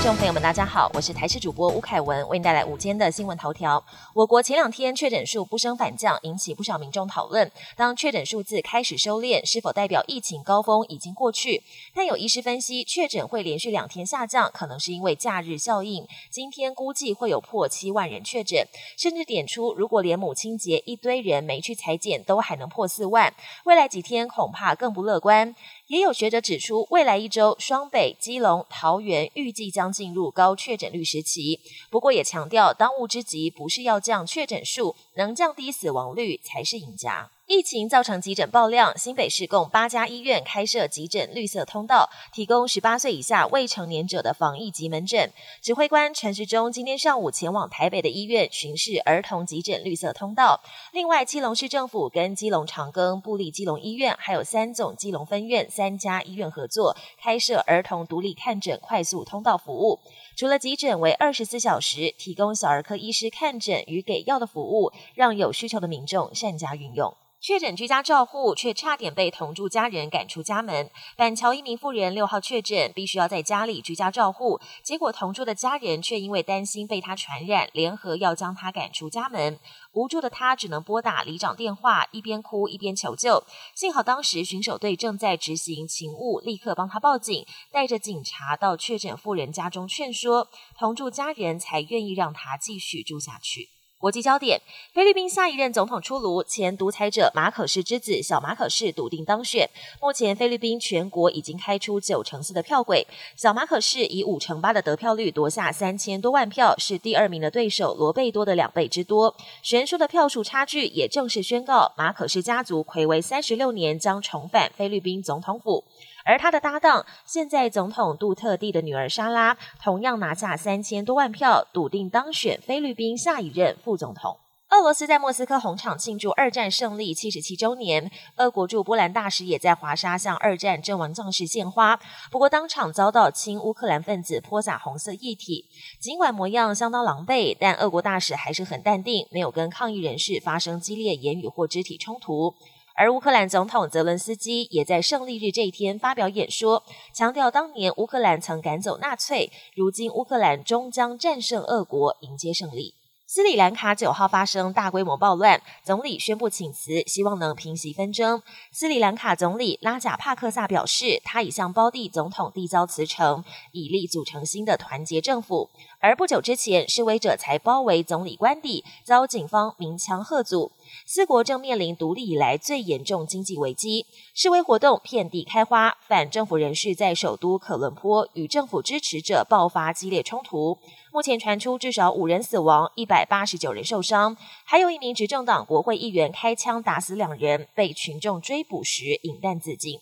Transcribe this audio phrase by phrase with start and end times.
[0.00, 3.84] 听众朋友们，大家好，我是台视主播吴凯文，为您带来午间的新闻头条。
[4.14, 7.52] 我国前两天确诊数不升反降，引起不少民众讨论。
[7.76, 11.62] 当确诊数字开始收敛，是否代表疫情高峰已经过去？
[11.94, 16.08] 但有医师分析，确诊会连续两天下降，可能是因为假日效应。
[16.30, 25.54] 今天估计会有破七万人确诊，甚至点出，如果连母亲节一堆人没去裁剪，都还能破四万，未来几天恐怕更不乐观。
[25.88, 31.60] 也有学者指出，未来一周双北、基隆、桃园预计将进入高确诊率时期。
[31.90, 37.30] 不过也强调，当务之急不是要降确诊数，能降低死亡率才是赢家。
[37.50, 45.28] 疫情造成急诊爆量，新北市共八家医院开设急诊绿色通道，提供十八岁以下未成年者的防疫及门诊。
[45.60, 50.60] 指挥官陈时中今天上午前往台北的医院巡视儿童急诊绿色通道。
[50.92, 59.98] 另外，基隆市政府跟基隆长庚、布利基隆医院，还有三总基隆分院三家医院合作，开设儿童独立看诊快速通道服务。
[60.36, 67.12] 除了急诊为二十四小时，提供小儿科医师看诊与给药的服务，让有需求的民众善加运用。
[67.42, 70.90] 确诊居家照护，却差点被同住家人赶出家门。
[71.16, 79.58] 板桥一名妇人六号确诊，必须要在家里居家照护，结果同住的家人却因为担心被他传染，联合要将他赶出家门。
[79.92, 83.42] 无助的他只能拨打里长电话，一边哭一边求救。
[83.74, 90.46] 幸好当时巡守队正在执行勤务，立刻帮他报警，带着警察到确诊妇人家中劝说，
[90.78, 93.79] 同住家人才愿意让他继续住下去。
[94.00, 94.62] 国际焦点：
[94.94, 99.68] 菲律宾下一任总统出炉，前独裁者马可士之子小马可士笃定当选。
[100.00, 103.06] 目前菲律宾全国已经开出九成四的票轨，
[103.36, 109.36] 小马可士以五成八的得票率夺下三千多万票，是第二名的对手罗贝多的两倍之多。
[109.62, 115.84] 悬殊的票数差距也正式宣告，马可士家族魁违三十六年将重返菲律宾总统府。
[116.22, 124.38] 而他的搭档，现在总统杜特地的女儿莎拉，同样拿下三千多万票，笃定当选菲律宾下一任副总统。
[124.68, 131.98] 俄罗斯在莫斯科红场庆祝二战胜利七十七周年，俄国驻波兰大使也在华沙向二战阵亡将士献花，
[132.30, 135.64] 不过当场遭到亲乌克兰分子泼洒红色液体。
[135.98, 142.54] 尽管模样相当狼狈，但俄国大使还是很淡定，没有跟抗议人士发生激烈言语或肢体冲突。
[142.94, 152.99] 而乌克兰总统泽伦斯基也在胜利日这一天发表演说，强调当年乌克兰曾赶走纳粹，如今乌克兰终将战胜俄国，迎接胜利。
[153.32, 158.42] 斯里兰卡九号发生大规模暴乱，总理宣布请辞，希望能平息纷争。
[158.72, 165.70] 斯里兰卡总理拉贾帕克萨表示，他已向胞弟总统递交辞呈，以力组成新的团结政府。
[166.00, 170.72] 而不久之前，示威者才包围总理官邸，遭警方鸣枪喝阻。
[171.06, 180.76] 四国正面临独立以来最严重经济危机，示威活动遍地开花，反政府人士在首都可伦坡与政府支持者爆发激烈冲突。
[181.12, 189.98] 目前传出至少五人死亡，一百八十九人受伤，还有一名执政党国会议员开枪打死两人，被群众追捕时引弹自尽。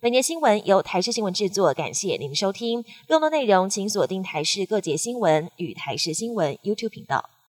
[0.00, 2.84] 本节新闻由台视新闻制作，感谢您收听。
[3.08, 7.32] 更多内容请锁定台视各节新闻与台视新闻 YouTube 频道。